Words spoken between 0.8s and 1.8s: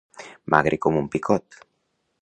com un picot.